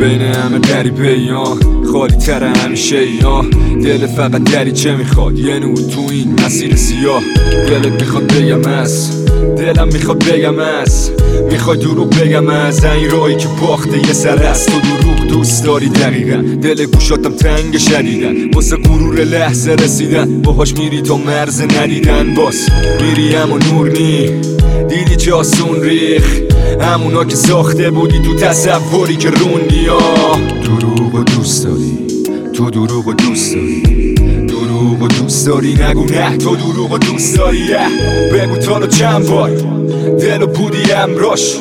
بین 0.00 0.20
همه 0.20 0.58
غریبه 0.58 1.02
بیان 1.02 1.58
خالی 1.92 2.16
تر 2.16 2.44
همیشه 2.44 3.10
یا 3.22 3.44
دل 3.82 4.06
فقط 4.06 4.42
دریچه 4.42 4.96
می‌خواد؟ 4.96 5.38
یه 5.38 5.58
نور 5.58 5.76
تو 5.76 6.00
این 6.10 6.40
مسیر 6.46 6.76
سیاه. 6.76 7.22
دلت 7.68 8.02
می‌خواد 8.02 8.32
بگم 8.32 8.66
از 8.66 9.24
دلم 9.56 9.88
می‌خواد 9.92 10.24
بگم 10.24 10.58
از. 10.58 11.10
می‌خواد 11.50 11.80
دروغ 11.80 12.20
بگم 12.20 12.48
از 12.48 12.84
این 12.84 13.10
رایی 13.10 13.36
که 13.36 13.48
باخته 13.62 13.98
یه 13.98 14.12
سر 14.12 14.36
تو. 14.36 14.80
دوروک 14.80 15.18
دروغ 15.18 15.28
دوست 15.28 15.64
داری 15.64 15.88
دقیقا. 15.88 16.36
دل 16.62 16.86
گوشاتم 16.86 17.32
تنگ 17.32 17.78
شدیدن. 17.78 18.50
واسه 18.54 18.76
غرور 18.76 19.24
لحظه 19.24 19.72
رسیدن. 19.72 20.42
باهاش 20.42 20.74
میری 20.74 21.02
تا 21.02 21.16
مرز 21.16 21.62
ندیدن. 21.62 22.34
باس 22.34 22.68
میری 23.00 23.36
اما 23.36 23.58
نور 23.58 23.90
نی. 23.90 24.57
دیدی 24.88 25.16
چه 25.16 25.32
آسون 25.32 25.82
ریخ 25.82 26.40
همونا 26.80 27.24
که 27.24 27.36
ساخته 27.36 27.90
بودی 27.90 28.18
تو 28.18 28.34
تصوری 28.34 29.16
که 29.16 29.30
روندی 29.30 29.86
دروغ 30.64 31.14
و 31.14 31.22
دوست 31.22 31.64
داری. 31.64 31.98
تو 32.52 32.70
دروغ 32.70 33.06
و 33.08 33.12
دوست 33.12 33.54
داری. 33.54 34.14
دروغ 34.48 35.02
و 35.02 35.08
دوست 35.08 35.46
داری. 35.46 35.74
نگو 35.74 36.04
نه 36.04 36.36
تو 36.36 36.56
دروغ 36.56 36.92
و 36.92 36.98
دوست 36.98 37.36
داری. 37.36 37.68
بگو 38.32 38.56
تا 38.56 38.86
چند 38.86 39.26
بار. 39.26 39.50
دل 40.20 40.42
و 40.42 40.46
بودی 40.46 40.92
امراش 40.92 41.56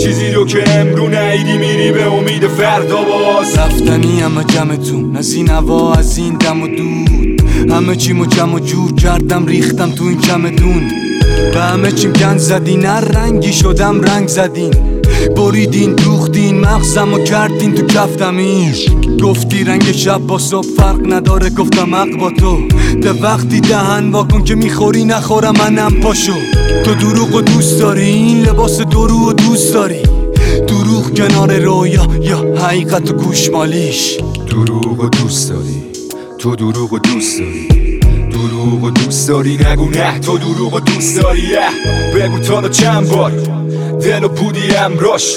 چیزی 0.00 0.30
رو 0.30 0.46
که 0.46 0.70
امرو 0.70 1.08
نیدی 1.08 1.58
میری 1.58 1.92
به 1.92 2.12
امید 2.12 2.46
فردا 2.46 2.96
باز. 2.96 3.58
رفتنی 3.58 4.20
همه 4.20 4.44
جمعتون 4.44 5.16
از 5.16 5.34
این 5.34 5.48
هوا 5.48 5.94
از 5.94 6.18
این 6.18 6.34
دم 6.34 6.62
و 6.62 6.68
دود. 6.68 7.42
همه 7.70 7.96
چیمو 7.96 8.26
جمع 8.26 8.54
و 8.54 8.58
جور 8.58 8.94
کردم 8.94 9.46
ریختم 9.46 9.90
تو 9.90 10.04
این 10.04 10.18
چمدون. 10.18 11.07
به 11.52 11.60
همه 11.60 11.92
چیم 11.92 12.12
گند 12.12 12.38
زدین 12.38 12.84
هر 12.84 13.00
رنگی 13.00 13.52
شدم 13.52 14.00
رنگ 14.00 14.28
زدین. 14.28 14.74
بریدین 15.36 15.94
دوختین 15.94 16.60
مغزم 16.60 17.14
و 17.14 17.18
کردین 17.18 17.74
تو 17.74 17.86
کفتمیش 17.86 18.88
گفتی 19.22 19.64
رنگ 19.64 19.92
شب 19.92 20.18
با 20.18 20.38
صبح 20.38 20.66
فرق 20.76 21.12
نداره 21.12 21.50
گفتم 21.50 21.94
حق 21.94 22.16
با 22.20 22.30
تو. 22.30 22.68
ده 23.02 23.12
وقتی 23.12 23.60
دهن 23.60 24.10
واکن 24.10 24.44
که 24.44 24.54
می‌خوری 24.54 25.04
نخورم 25.04 25.54
منم 25.58 26.00
پاشو. 26.00 26.34
تو 26.84 26.94
دروغ 26.94 27.34
و 27.34 27.40
دوست 27.40 27.78
داری 27.78 28.04
این 28.04 28.42
لباس 28.42 28.80
درو 28.80 29.28
و 29.28 29.32
دوست 29.32 29.74
داری. 29.74 30.02
دروغ 30.68 31.14
کنار 31.16 31.58
رویا 31.58 32.08
یا 32.20 32.38
حقیقت 32.38 33.10
و 33.10 33.14
گوشمالیش. 33.14 34.18
دروغ 34.50 35.04
و 35.04 35.08
دوست 35.08 35.50
داری. 35.50 35.82
تو 36.38 36.56
دروغ 36.56 36.92
و 36.92 36.98
دوست 36.98 37.38
داری. 37.38 37.87
دروغ 38.38 38.84
و 38.84 38.90
دوست 38.90 39.28
داری 39.28 39.58
نگو 39.70 39.90
نه. 39.90 40.18
تو 40.18 40.38
دروغ 40.38 40.74
و 40.74 40.80
دوست 40.80 41.20
داری 41.20 41.42
بگو 42.14 42.38
تا 42.38 42.68
چند 42.68 43.08
بار. 43.08 43.30
دل 44.00 44.24
و 44.24 44.28
بودی 44.28 44.76
امراش. 44.76 45.36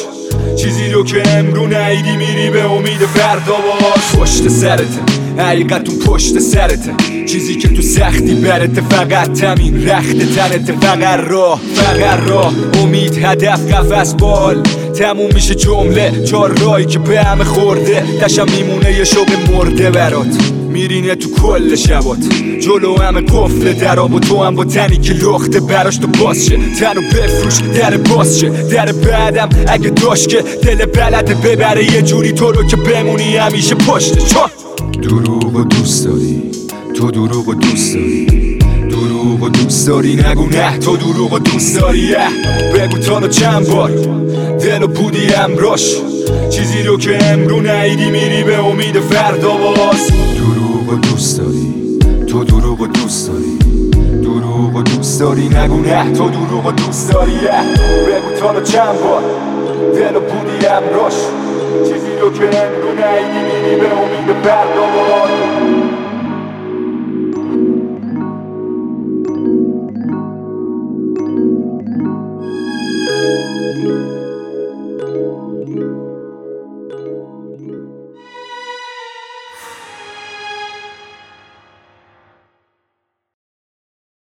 چیزی 0.55 0.89
رو 0.89 1.03
که 1.03 1.37
امرو 1.37 1.67
نیدی 1.67 2.17
میری 2.17 2.49
به 2.49 2.71
امید 2.71 3.05
فردا 3.05 3.53
باز 3.53 4.19
پشت 4.21 4.47
سرته 4.47 4.99
حقیقتون 5.37 5.95
پشت 5.95 6.39
سرته 6.39 6.93
چیزی 7.25 7.55
که 7.55 7.67
تو 7.67 7.81
سختی 7.81 8.35
برته 8.35 8.81
فقط 8.81 9.33
تمین 9.33 9.89
رخت 9.89 10.35
تنته 10.35 10.73
فقط 10.73 11.19
راه 11.19 11.61
فقط 11.73 12.29
راه. 12.29 12.53
امید 12.83 13.17
هدف 13.17 13.73
قفس 13.73 14.13
بال. 14.13 14.63
تموم 15.01 15.33
میشه 15.33 15.55
جمله. 15.55 16.23
چهار 16.23 16.59
رایی 16.59 16.85
که 16.85 16.99
به 16.99 17.19
همه 17.19 17.43
خورده. 17.43 18.03
دشم 18.23 18.45
میمونه 18.57 18.91
یه 18.91 19.03
شوق 19.03 19.27
مرده 19.51 19.91
برات. 19.91 20.51
میرینه 20.69 21.15
تو 21.15 21.29
کل 21.29 21.75
شبات. 21.75 22.17
جلو 22.59 22.97
همه 22.97 23.21
قفل 23.21 23.73
دراب 23.73 24.13
و 24.13 24.19
تو 24.19 24.43
هم 24.43 24.55
با 24.55 24.65
تنی 24.65 24.97
که 24.97 25.13
لخته 25.13 25.59
براش 25.59 25.97
تو 25.97 26.07
باز 26.07 26.45
شه. 26.45 26.57
تنو 26.79 27.01
بفروش 27.01 27.57
در 27.75 27.97
باز 27.97 28.39
شه. 28.39 28.49
در 28.49 28.91
بعدم 28.91 29.49
اگه 29.67 29.89
داشت 29.89 30.29
که 30.29 30.41
دل 30.41 30.85
بلده 30.85 31.35
ببره 31.35 31.93
یه 31.93 32.01
جوری 32.01 32.31
تو 32.31 32.51
رو 32.51 32.63
که 32.63 32.75
بمونی 32.75 33.37
همیشه 33.37 33.75
پشت. 33.75 34.27
چا! 34.27 34.49
دروغ 35.01 35.55
و 35.55 35.63
دوست 35.63 36.05
داری. 36.05 36.41
تو 36.95 37.11
دروغ 37.11 37.47
و 37.47 37.53
دوست 37.53 37.93
داری. 37.93 38.60
دروغ 38.91 39.43
و 39.43 39.49
دوست 39.49 39.87
داری 39.87 40.15
نگو 40.15 40.45
نه. 40.45 40.77
تو 40.77 40.97
دروغ 40.97 41.33
و 41.33 41.39
دوست 41.39 41.79
داری 41.79 42.15
بگو 42.75 42.97
تا 42.97 43.27
چند 43.27 43.67
بار. 43.67 43.91
دل 44.59 44.83
و 44.83 44.87
بودی 44.87 45.33
امراش. 45.33 45.95
چیزی 46.49 46.83
رو 46.83 46.97
که 46.97 47.23
امرو 47.23 47.61
نیدی 47.61 48.11
میری 48.11 48.43
به 48.43 48.65
امید 48.65 48.99
فردا 48.99 49.49
باز 49.49 50.07
دروغ 50.37 50.93
و 50.93 50.95
دوست 50.95 51.37
داری. 51.37 51.73
تو 52.27 52.43
دروغ 52.43 52.81
و 52.81 52.87
دوست 52.87 53.27
داری. 53.27 53.57
دروغ 54.23 54.75
و 54.75 54.81
دوست 54.81 55.19
داری 55.19 55.49
نگو 55.49 55.81
نه. 55.81 56.13
تو 56.13 56.29
دروغ 56.29 56.65
و 56.65 56.71
دوست 56.71 57.13
داری 57.13 57.39
بگو 58.07 58.39
تا 58.39 58.61
چند 58.61 59.01
بار. 59.03 59.23
دل 59.95 60.15
و 60.15 60.19
بودی 60.19 60.65
امراش. 60.65 61.15
چیزی 61.83 62.17
رو 62.21 62.33
که 62.33 62.43
امرو 62.43 62.91
نیدی 62.91 63.39
میری 63.39 63.75
به 63.75 63.87
امید 63.87 64.43
فردا 64.43 64.81
باز 64.81 65.60
Thank 73.73 73.83
you. 75.69 76.20